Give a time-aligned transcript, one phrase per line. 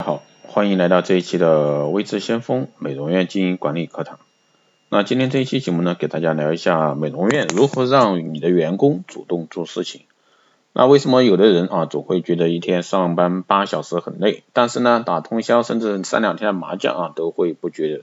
[0.00, 4.18] 好，欢迎来到这一期的微知先锋美容院经营管理课堂。
[4.88, 10.02] 那今天这一期节目呢，给大家聊一下美容院如何让你的员工主动做事情。
[10.72, 18.02] 那为什么有的人啊总会觉得一天上班八小时很累，但是呢打通宵甚至三两天的麻将啊都会不觉得？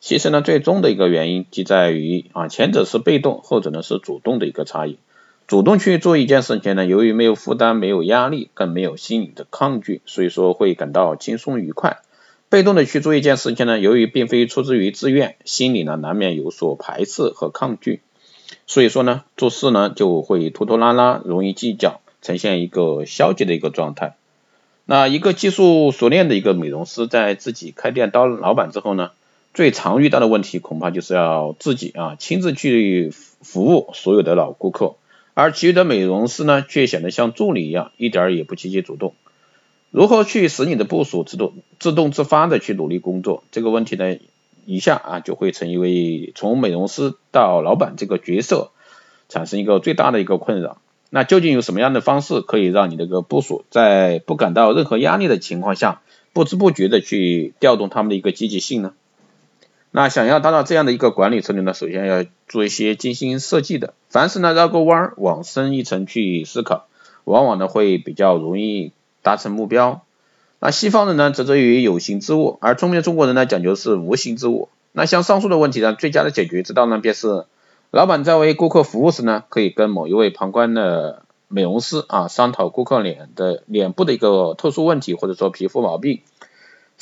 [0.00, 4.98] 其实呢最终的一个原因即在于啊前者是被动，后者呢是主动的一个差异。
[5.52, 11.98] 主动去做一件事情呢，由于没有负担、没有压力，更没有心理的抗拒，所以说会感到轻松愉快。
[12.48, 18.00] 被动的去做一件事情呢，由于并非出自于自愿，心里呢难免有所排斥和抗拒，
[18.66, 24.16] 所以说呢做事呢就会拖拖拉拉，容易计较，呈现一个消极的一个状态。
[24.86, 29.10] 那一个技术熟练的一个美容师，在自己开店当老板之后呢，
[29.52, 34.94] 最常遇到的问题恐怕就是要自己啊亲自去服务所有的老顾客。
[35.34, 39.14] 而其余的美容师呢，却显得像助理一样，一点也不积极主动。
[39.90, 43.44] 如何去使你的部署自动自动自发的去努力工作？
[43.50, 44.18] 这个问题呢，
[44.66, 48.70] 一下啊就会成为从美容师到老板这个角色
[49.28, 50.78] 产生一个最大的一个困扰。
[51.10, 56.00] 那究竟有什么样的方式可以让你这个部署在不感到任何压力的情况下，
[56.32, 58.94] 不知不觉的去调动他们的一个积极性呢？
[59.94, 66.86] 那想要达到这样的一个管理策略呢，首先要做一些精心设计的，凡事呢绕个弯儿，往深一层去思考，
[67.24, 70.00] 往往呢会比较容易达成目标。
[70.60, 74.70] 那西方人呢执着于有形之物，而聪明的中国人呢讲究是无形之物。
[74.92, 77.44] 那像上述的问题呢，最佳的解决之道呢，便是
[77.90, 86.22] 老板在为顾客服务时呢，可以跟某一位旁观的美容师啊商讨顾客脸的脸部的一个特殊问题，或者说皮肤毛病。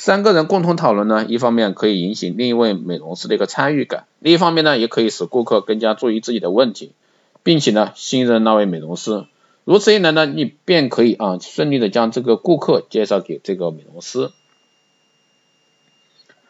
[0.03, 6.93] 三个人共同讨论呢，一方面可以引起另一位美容师的一个参与感，另一方面呢，也可以使顾客更加注意自己的问题，
[7.43, 9.27] 并且呢，信任那位美容师。
[9.63, 14.31] 如此一来呢，你便可以啊，顺利的将这个顾客介绍给这个美容师。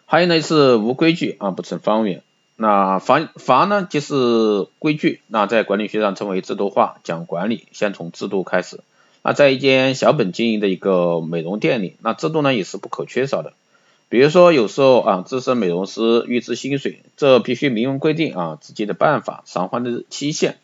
[0.05, 2.23] 还有呢是无规矩啊不成方圆。
[2.55, 7.01] 那法法呢即是规矩，那在管理学上称为制度化。
[7.03, 8.79] 讲管理，先从制度开始。
[9.23, 13.53] 那在一间小本经营的一个美容店里，那制度呢也是不可缺少的。
[14.09, 20.57] 比如说有时候啊，资深美容师预支薪水，这必须明文规定啊自己的办法、偿还的期限。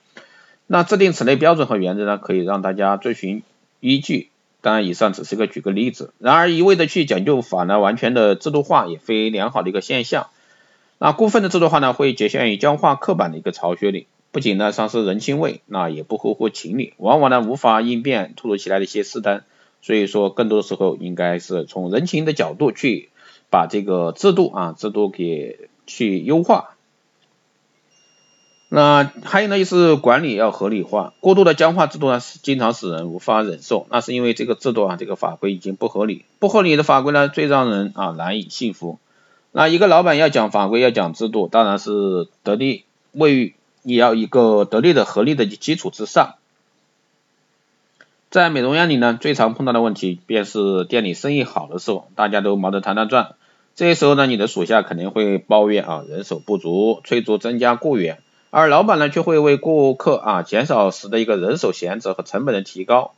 [0.66, 3.44] 那制定此类标准和原则呢，可以让大家遵循
[3.79, 4.29] 依据。
[4.59, 6.12] 当然，以上只是个举个例子。
[6.17, 10.28] 然而，一味的去讲究法呢，完全的制度化也非良好的一个现象。
[10.97, 14.07] 那过分的制度化呢，会局限于僵化刻板的一个巢穴里。
[14.38, 19.44] 不仅呢丧失人情味，那也不合乎情理，往往呢无法应变突如其来的一些事端。
[19.81, 23.09] 所以说，更多的时候应该是从人情的角度去
[23.50, 26.76] 把这个制度啊制度给去优化。
[28.70, 33.88] 那还有呢，就是管理要合理化，过度的僵化制度呢，经常使人无法忍受。
[33.90, 39.00] 那是因为这个制度啊，这个法规已经不合理，不合理的法规呢，最让人啊难以信服。
[39.52, 42.84] 那一个老板要讲法规，要讲制度，当然是得力
[43.14, 43.56] 位
[43.88, 43.96] 你。
[43.96, 46.36] 要一个得力的、合力的基础之上。
[48.30, 53.36] 在美容院里呢，最常碰到的问题便是店里生意好的时候，大家都忙得团团转。
[53.76, 63.14] 这时候呢，你的属下肯定会抱怨啊，人手不足，催促增加雇员，而老板呢，却会为顾客啊减少时的一个人手闲置和成本的提高。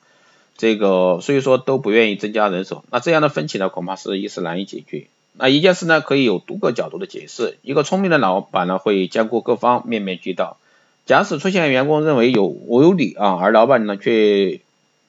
[0.56, 5.08] 这个所以说都不愿意增加人手，那这样的分歧呢，恐怕是一时难以解决。
[5.34, 7.58] 那一件事呢，可以有多个角度的解释。
[7.62, 10.58] 一个聪明的老板呢，会兼顾各方，面面俱到。
[11.06, 14.62] 假使出现员工认为有我有理啊，而老板呢却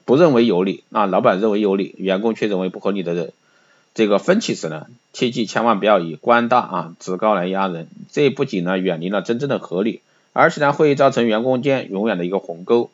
[0.05, 3.33] 不认为有理，那老板认为有理，员工却认为不合理的人
[3.93, 7.89] 这个分歧时呢，切记千万不要以官大啊职高来压人。
[8.11, 10.01] 这不仅呢远离了真正的合理，
[10.33, 12.91] 而且呢会造成员工间永远的一个鸿沟。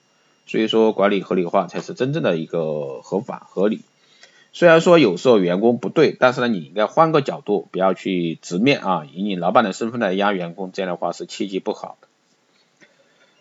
[0.49, 3.81] 所以说，管理合理化才是真正的一个合法合理。
[4.57, 12.09] 虽然说有时候员工不对，但是呢，你应该换个角度，不要去直面啊，以你老板的身份来压员工，这样的话是切记不好的。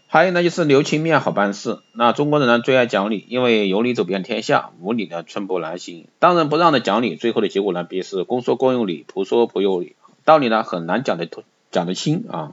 [0.07, 1.79] 还有呢，就是留情面好办事。
[1.93, 6.05] 那中国人呢最爱讲理，因为有理走遍天下，无理呢寸步难行。
[6.19, 9.95] 当仁不让的讲理，最后的结果呢，必是公说公有理，婆说婆有理，
[10.25, 11.29] 道理呢很难讲得
[11.71, 12.51] 讲得清啊。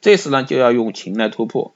[0.00, 1.74] 这时呢，就要用情来突破。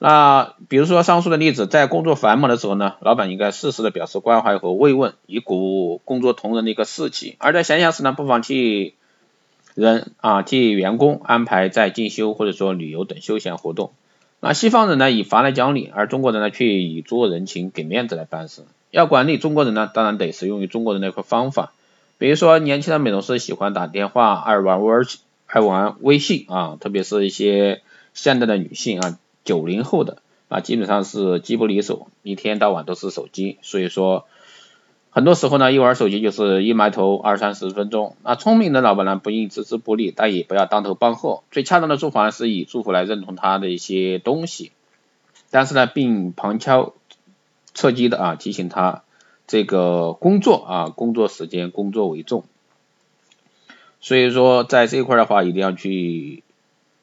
[0.00, 8.94] 那比如说上述的例子，在工作繁忙的时候呢，老板应该适时的表示关怀和慰问，以鼓舞工作同仁的一个士气；而在闲暇时呢，不妨替
[9.74, 13.92] 人啊替员工安排在进修或者说旅游等休闲活动。
[14.40, 18.62] 那西方人呢以法来讲理，而中国人呢却以做人情给面子来办事。
[18.92, 21.72] 要管理中国人呢，当然得使用于中国人的一个方法。
[22.18, 25.04] 比如说年轻的美容师喜欢打电话、爱玩微
[25.46, 27.82] 爱玩微信啊，特别是一些
[28.14, 29.18] 现代的女性啊。
[29.48, 30.18] 九零后的
[30.48, 34.26] 啊，基本上是机不离手，一天到晚都是手机，所以说，
[35.08, 38.14] 很多时候呢，一玩手机就是一埋头二三十分钟。
[38.22, 41.42] 那聪明的老板呢，不应置之不理，但也不要当头棒喝。
[41.50, 44.70] 最恰当的做法是以祝福来认同他的一些东西，
[45.50, 46.92] 但是呢，并旁敲
[47.72, 49.02] 侧击的啊提醒他
[49.46, 52.44] 这个工作啊工作时间工作为重。
[54.02, 56.42] 所以说，在这一块的话，一定要去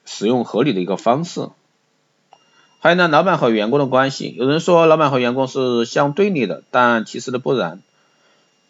[0.06, 1.50] 使用合理的一个方式。
[2.86, 7.82] 还有呢，老板和员工的关系，有人说老板和员工是相对立的，但其实呢不然。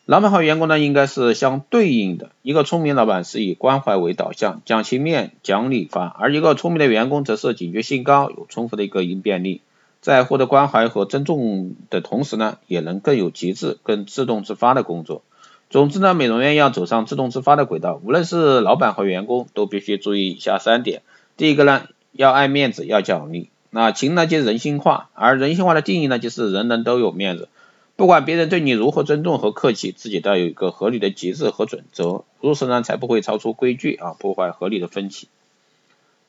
[0.06, 2.30] 老板和员工呢应该是相对应的。
[2.42, 9.60] 一个聪明老板是以关怀为导向，讲情面，讲理法；而一个聪明的员工则是警觉性高，有充分的一个应变力，
[10.00, 15.24] 在获得关怀和尊重的同时呢，也能更有节制、更自动自发的工作。
[15.70, 21.02] 总之呢，美容院要走上自动自发的轨道，无论是老板和员工都必须注意以下三点。
[21.36, 23.50] 第一个呢，要爱面子，要讲理。
[23.76, 27.50] 那情呢，就是人性化，而人性化的定义呢，就是人人都有面子，
[27.98, 35.28] 不管别人对你如何尊重和客气，自己都要有一个合理的节制和准则，如此呢，才不会超出规矩啊，破坏合理的分歧。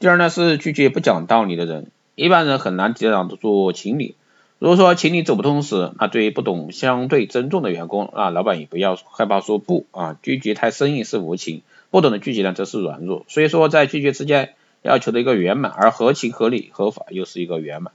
[0.01, 4.17] 第二呢，是拒绝不讲道理的人，一般人很难抵挡得住情理。
[4.59, 11.63] 如果说情理走不通时，那对于不懂相对尊重的员工那，老板也不要害怕说不啊，拒绝太生硬是无情，
[11.93, 13.25] 不懂得拒绝呢则是软弱。
[13.29, 17.93] 所以说在拒绝之间要求的一个圆满，而合情合理合法又是一个圆满。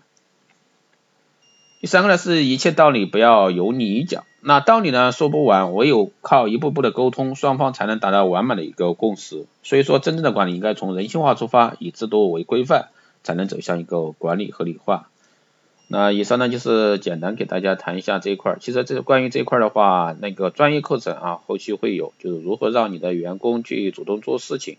[1.80, 9.48] 第三个呢是一切道理不要由你讲，那道理呢说不完，唯有靠一步步的沟通，双方才能达到完满的一个共识。
[9.64, 12.90] 所以说真正的管理应该从人性化出发，以制度为规范，
[13.24, 15.08] 才能走向一个管理合理化。
[15.88, 18.58] 那以上呢就是简单给大家谈一下这一块儿。
[18.62, 24.78] 其实这关于这一块儿的话，那个专业课程啊，后期会有，就是如何让你的员工去主动做事情，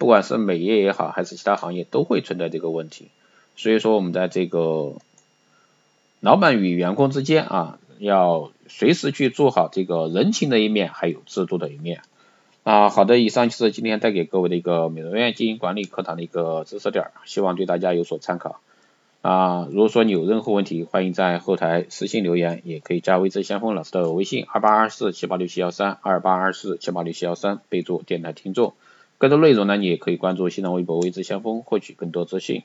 [0.00, 3.08] 不管是美业也好，还是其他行业，都会存在这个问题。
[3.54, 4.94] 所以说我们在这个
[6.20, 12.00] 老板与员工之间啊，要随时去做好这个人情的一面，还有制度的一面。
[12.62, 18.58] 啊，好的，以上就是今天带给各位的一个美容院经营管理课堂的一个知识点，希望对大家有所参考。
[19.20, 28.72] 啊，如果说你有任何问题，欢迎在后台私信留言，也可以加微知先锋老师的微信二八二四七八六七幺三二八二四七八六七幺三，备注电台听众。
[29.20, 32.62] 更多内容呢，你也可以关注新浪微博微之先锋，获取更多资讯。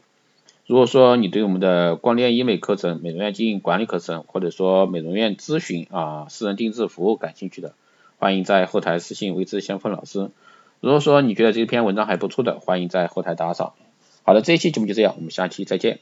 [0.66, 7.74] 如果说你对我们的光电医美课程、美容院经营管理课程，或者说美容院咨询啊、私人定制服务感兴趣的，
[8.20, 10.32] 欢迎在后台私信微之先锋老师。
[10.80, 13.74] 如果说你觉得这篇文章还不错的，欢迎在后台打赏。
[14.24, 16.00] 好的，这一期节目就这样，我们下期再见。